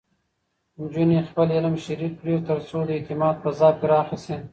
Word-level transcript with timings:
نجونې 0.79 1.19
خپل 1.29 1.47
علم 1.57 1.75
شریک 1.85 2.13
کړي، 2.21 2.35
ترڅو 2.47 2.77
د 2.85 2.89
اعتماد 2.97 3.35
فضا 3.43 3.69
پراخه 3.79 4.17
شي. 4.25 4.35